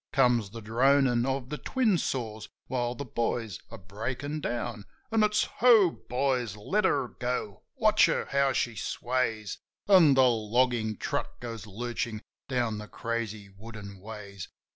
Comes 0.11 0.49
the 0.49 0.63
dronin' 0.63 1.27
of 1.27 1.49
the 1.49 1.59
twin 1.59 1.95
saws 1.99 2.49
while 2.65 2.95
the 2.95 3.05
boys 3.05 3.59
are 3.69 3.77
breakin' 3.77 4.39
down. 4.41 4.85
An' 5.11 5.21
it's: 5.21 5.43
Ho, 5.59 5.91
boys! 5.91 6.55
Let 6.57 6.85
her 6.85 7.07
go! 7.09 7.61
Watch 7.75 8.07
her, 8.07 8.25
how 8.31 8.51
she 8.51 8.75
sways! 8.75 9.59
An' 9.87 10.15
the 10.15 10.23
loggin' 10.27 10.97
truck 10.97 11.39
goes 11.39 11.67
lurchin' 11.67 12.23
down 12.49 12.79
the 12.79 12.87
crazy 12.87 13.47
wooden 13.55 13.99
ways. 13.99 14.47